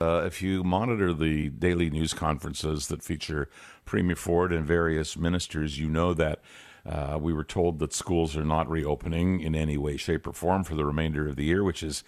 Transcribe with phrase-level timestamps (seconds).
[0.00, 3.48] Uh, if you monitor the daily news conferences that feature
[3.84, 6.40] Premier Ford and various ministers, you know that
[6.86, 10.62] uh, we were told that schools are not reopening in any way, shape, or form
[10.62, 12.04] for the remainder of the year, which is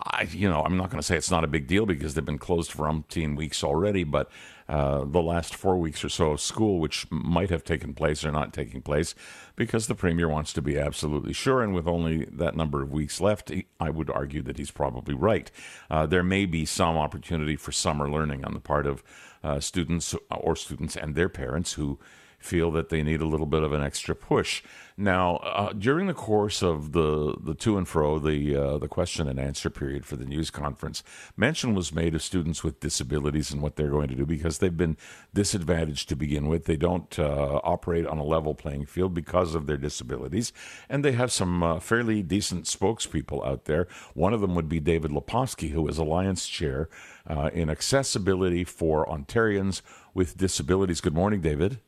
[0.00, 2.24] I, you know, I'm not going to say it's not a big deal because they've
[2.24, 4.30] been closed for umpteen weeks already, but
[4.68, 8.30] uh, the last four weeks or so of school, which might have taken place or
[8.30, 9.14] not taking place,
[9.56, 11.62] because the premier wants to be absolutely sure.
[11.62, 13.50] And with only that number of weeks left,
[13.80, 15.50] I would argue that he's probably right.
[15.90, 19.02] Uh, there may be some opportunity for summer learning on the part of
[19.42, 21.98] uh, students or students and their parents who
[22.38, 24.62] feel that they need a little bit of an extra push.
[25.00, 29.28] Now, uh, during the course of the, the to and fro, the uh, the question
[29.28, 31.04] and answer period for the news conference,
[31.36, 34.76] mention was made of students with disabilities and what they're going to do because they've
[34.76, 34.96] been
[35.32, 36.64] disadvantaged to begin with.
[36.64, 40.52] They don't uh, operate on a level playing field because of their disabilities,
[40.88, 43.86] and they have some uh, fairly decent spokespeople out there.
[44.14, 46.88] One of them would be David Lepofsky, who is Alliance Chair
[47.24, 49.80] uh, in Accessibility for Ontarians
[50.12, 51.00] with Disabilities.
[51.00, 51.78] Good morning, David.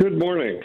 [0.00, 0.62] Good morning.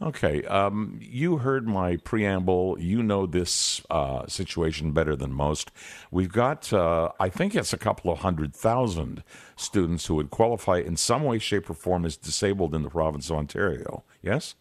[0.00, 2.76] Okay, um, you heard my preamble.
[2.78, 5.72] You know this uh, situation better than most.
[6.12, 9.24] We've got, uh, I think it's a couple of hundred thousand
[9.56, 13.28] students who would qualify in some way, shape, or form as disabled in the province
[13.28, 14.04] of Ontario.
[14.22, 14.54] Yes?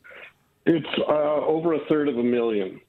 [0.66, 2.82] It's uh, over a third of a million.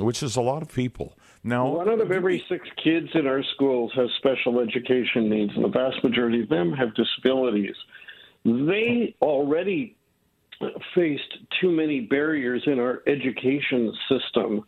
[0.00, 1.18] Which is a lot of people.
[1.44, 5.66] Now, one out of every six kids in our schools has special education needs, and
[5.66, 7.76] the vast majority of them have disabilities.
[8.46, 9.96] They already
[10.94, 14.64] faced too many barriers in our education system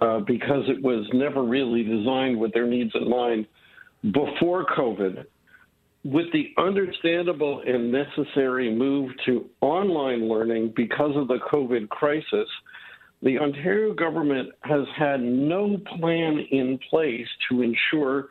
[0.00, 3.46] uh, because it was never really designed with their needs in mind
[4.12, 5.24] before COVID.
[6.04, 12.48] With the understandable and necessary move to online learning because of the COVID crisis,
[13.22, 18.30] the Ontario government has had no plan in place to ensure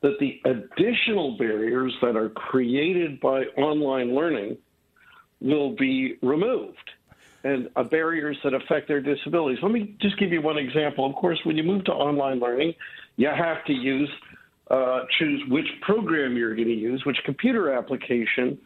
[0.00, 4.56] that the additional barriers that are created by online learning
[5.40, 6.90] will be removed
[7.42, 9.58] and uh, barriers that affect their disabilities.
[9.62, 11.06] Let me just give you one example.
[11.06, 12.74] Of course, when you move to online learning,
[13.16, 14.10] you have to use
[14.70, 18.56] uh, choose which program you're going to use, which computer application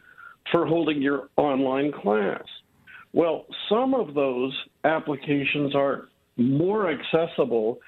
[0.51, 2.43] for holding your online class.
[3.11, 7.79] Well, some of those applications are more accessible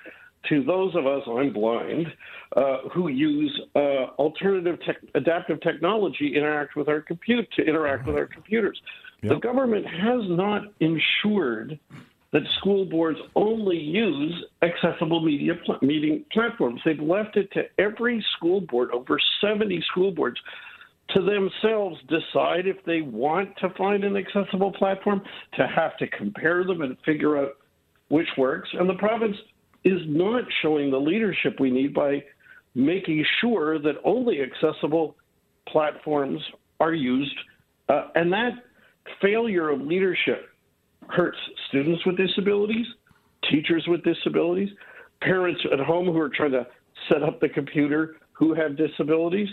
[0.49, 2.07] to those of us, I'm blind,
[2.55, 4.79] uh, who use uh, alternative
[5.15, 8.79] adaptive technology interact with our compute to interact with our computers.
[9.23, 9.33] Yep.
[9.33, 11.79] The government has not ensured
[12.33, 16.81] that school boards only use accessible media pl- meeting platforms.
[16.85, 20.39] They've left it to every school board, over 70 school boards,
[21.09, 25.21] to themselves decide if they want to find an accessible platform,
[25.55, 27.53] to have to compare them and figure out
[28.09, 28.69] which works.
[28.73, 29.37] And the province
[29.87, 32.21] is not showing the leadership we need by
[32.75, 35.15] making sure that only accessible
[35.67, 36.41] platforms
[36.81, 37.35] are used.
[37.87, 38.51] Uh, and that
[39.21, 40.49] failure of leadership
[41.09, 41.37] hurts
[41.69, 42.85] students with disabilities,
[43.49, 44.69] teachers with disabilities,
[45.21, 46.67] parents at home who are trying to
[47.09, 49.47] set up the computer who have disabilities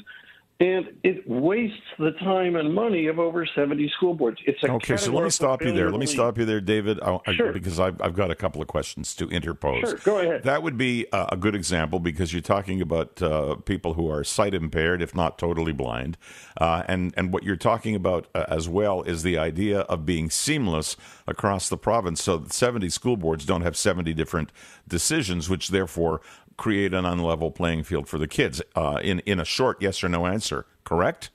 [0.60, 4.41] and it wastes the time and money of over 70 school boards.
[4.47, 4.97] It's okay.
[4.97, 5.91] So let me stop you there.
[5.91, 7.53] Let me stop you there, David, I, sure.
[7.53, 9.81] because I've, I've, got a couple of questions to interpose.
[9.81, 10.44] Sure, go ahead.
[10.44, 14.54] That would be a good example because you're talking about uh, people who are sight
[14.54, 16.16] impaired, if not totally blind,
[16.60, 20.31] uh, and and what you're talking about uh, as well is the idea of being
[20.31, 22.22] seamless across the province.
[22.22, 24.53] So 70 school boards don't have 70 different
[24.86, 26.21] decisions, which therefore
[26.56, 30.09] create an unlevel playing field for the kids uh, in in a short yes or
[30.09, 30.66] no answer.
[30.84, 31.31] Correct?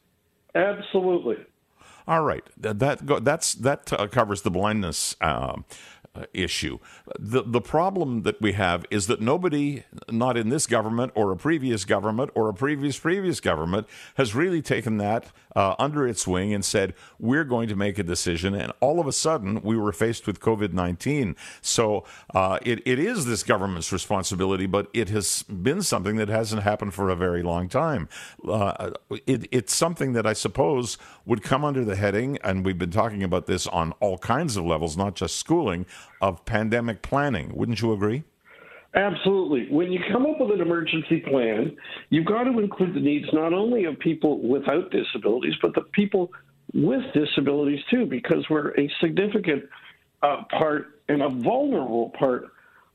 [0.55, 1.37] Absolutely.
[2.07, 5.57] All right, that, that that's that uh, covers the blindness uh,
[6.15, 6.79] uh, issue.
[7.19, 11.37] The the problem that we have is that nobody, not in this government or a
[11.37, 16.53] previous government or a previous previous government, has really taken that uh, under its wing
[16.53, 18.55] and said we're going to make a decision.
[18.55, 21.35] And all of a sudden, we were faced with COVID nineteen.
[21.61, 26.63] So uh, it it is this government's responsibility, but it has been something that hasn't
[26.63, 28.07] happened for a very long time.
[28.47, 28.91] Uh,
[29.25, 33.23] it, it's something that I suppose would come under the heading, and we've been talking
[33.23, 35.85] about this on all kinds of levels, not just schooling
[36.21, 37.51] of pandemic planning.
[37.55, 38.23] Wouldn't you agree?
[38.95, 39.67] Absolutely.
[39.69, 41.75] When you come up with an emergency plan,
[42.09, 46.31] you've got to include the needs not only of people without disabilities, but the people
[46.73, 49.63] with disabilities too, because we're a significant
[50.23, 52.47] uh, part and a vulnerable part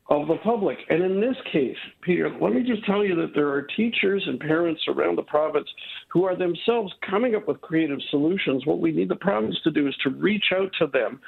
[0.09, 0.77] of the public.
[0.89, 4.39] And in this case, Peter, let me just tell you that there are teachers and
[4.39, 5.67] parents around the province
[6.09, 8.65] who are themselves coming up with creative solutions.
[8.65, 11.19] What we need the province to do is to reach out to them,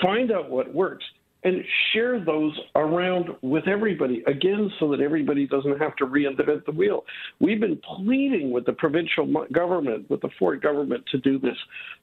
[0.00, 1.04] find out what works,
[1.44, 1.62] and
[1.92, 7.04] share those around with everybody, again, so that everybody doesn't have to reinvent the wheel.
[7.38, 11.56] We've been pleading with the provincial government, with the Ford government, to do this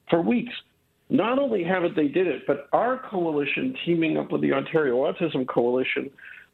[0.08, 0.52] for weeks.
[1.10, 5.46] Not only haven't they did it, but our coalition, teaming up with the Ontario Autism
[5.46, 6.08] Coalition,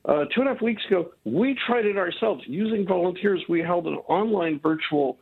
[0.07, 2.43] uh, two and a half weeks ago, we tried it ourselves.
[2.47, 5.19] Using volunteers, we held an online virtual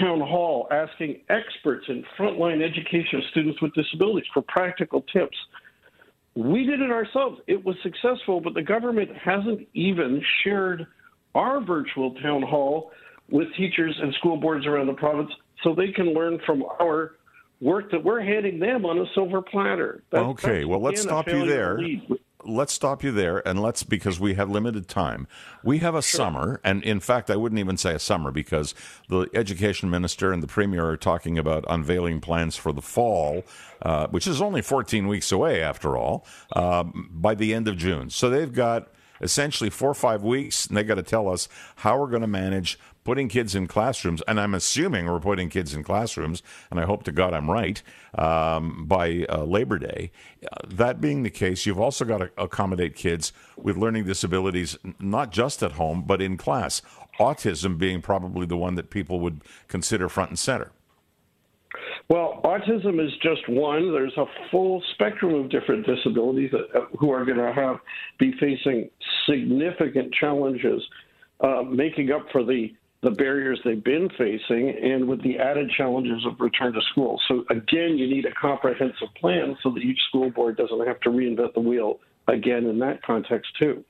[0.00, 5.36] town hall asking experts in frontline education of students with disabilities for practical tips
[6.38, 7.40] we did it ourselves.
[7.48, 10.86] It was successful, but the government hasn't even shared
[11.34, 12.92] our virtual town hall
[13.28, 15.30] with teachers and school boards around the province
[15.64, 17.16] so they can learn from our
[17.60, 20.04] work that we're handing them on a silver platter.
[20.12, 21.80] That, okay, well, let's stop you there
[22.44, 25.26] let's stop you there and let's because we have limited time.
[25.64, 26.18] We have a sure.
[26.18, 28.74] summer, and in fact, I wouldn't even say a summer because
[29.08, 33.44] the education minister and the premier are talking about unveiling plans for the fall,
[33.82, 38.10] uh, which is only 14 weeks away after all, uh, by the end of June.
[38.10, 38.88] So they've got
[39.20, 42.28] essentially four or five weeks, and they got to tell us how we're going to
[42.28, 46.84] manage putting kids in classrooms, and I'm assuming we're putting kids in classrooms, and I
[46.84, 47.82] hope to God I'm right,
[48.18, 50.10] um, by uh, Labor Day.
[50.68, 55.62] That being the case, you've also got to accommodate kids with learning disabilities, not just
[55.62, 56.82] at home, but in class.
[57.18, 60.70] Autism being probably the one that people would consider front and center.
[62.08, 63.92] Well, autism is just one.
[63.92, 67.76] There's a full spectrum of different disabilities that, uh, who are going to have
[68.18, 68.88] be facing
[69.28, 70.82] significant challenges,
[71.40, 76.26] uh, making up for the the barriers they've been facing and with the added challenges
[76.26, 77.20] of return to school.
[77.28, 81.10] So, again, you need a comprehensive plan so that each school board doesn't have to
[81.10, 83.84] reinvent the wheel again in that context, too.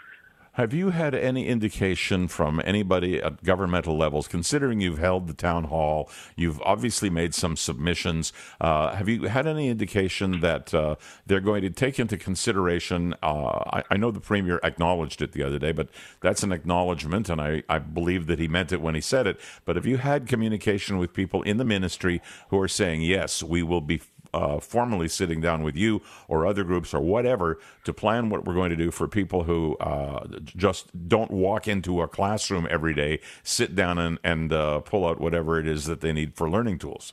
[0.58, 5.62] Have you had any indication from anybody at governmental levels, considering you've held the town
[5.62, 8.32] hall, you've obviously made some submissions?
[8.60, 13.14] Uh, have you had any indication that uh, they're going to take into consideration?
[13.22, 15.90] Uh, I, I, know the premier acknowledged it the other day, but
[16.20, 19.38] that's an acknowledgement, and I, I believe that he meant it when he said it.
[19.64, 23.62] But have you had communication with people in the ministry who are saying, yes, we
[23.62, 24.02] will be
[24.32, 28.54] uh, formally sitting down with you or other groups or whatever to plan what we're
[28.54, 33.20] going to do for people who uh, just don't walk into a classroom every day,
[33.42, 36.78] sit down and, and uh, pull out whatever it is that they need for learning
[36.78, 37.12] tools.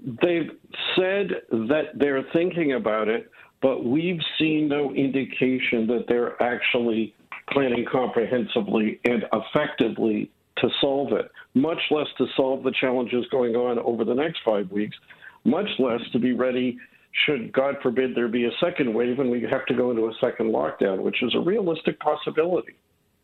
[0.00, 0.50] They've
[0.96, 3.30] said that they're thinking about it,
[3.60, 7.14] but we've seen no indication that they're actually
[7.50, 13.78] planning comprehensively and effectively to solve it, much less to solve the challenges going on
[13.80, 14.96] over the next five weeks
[15.48, 16.78] much less to be ready
[17.24, 20.12] should, God forbid, there be a second wave and we have to go into a
[20.20, 22.74] second lockdown, which is a realistic possibility.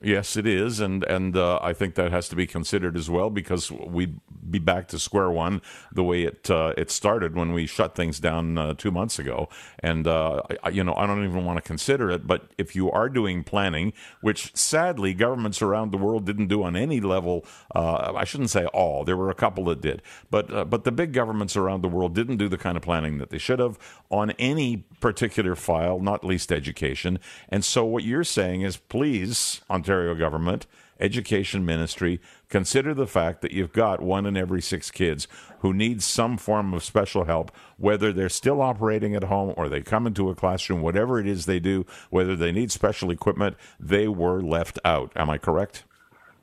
[0.00, 3.30] Yes, it is, and and uh, I think that has to be considered as well
[3.30, 5.62] because we'd be back to square one
[5.92, 9.48] the way it uh, it started when we shut things down uh, two months ago.
[9.80, 12.26] And uh, I, you know, I don't even want to consider it.
[12.26, 16.76] But if you are doing planning, which sadly governments around the world didn't do on
[16.76, 17.44] any level,
[17.74, 19.04] uh, I shouldn't say all.
[19.04, 22.14] There were a couple that did, but uh, but the big governments around the world
[22.14, 23.78] didn't do the kind of planning that they should have
[24.10, 27.18] on any particular file, not least education.
[27.48, 30.66] And so what you're saying is, please, Ontario Ontario government,
[31.00, 35.28] education ministry, consider the fact that you've got one in every six kids
[35.60, 39.80] who needs some form of special help, whether they're still operating at home or they
[39.80, 44.06] come into a classroom, whatever it is they do, whether they need special equipment, they
[44.08, 45.10] were left out.
[45.16, 45.84] Am I correct?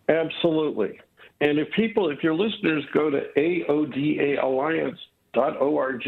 [0.10, 1.00] Absolutely.
[1.40, 6.04] And if people, if your listeners go to aodaalliance.org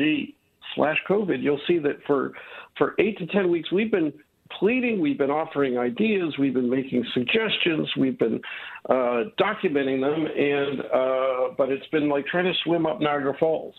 [0.75, 2.33] slash COVID, you'll see that for,
[2.77, 4.11] for eight to 10 weeks, we've been
[4.59, 8.41] pleading, we've been offering ideas, we've been making suggestions, we've been
[8.89, 13.75] uh, documenting them, and uh, but it's been like trying to swim up Niagara Falls.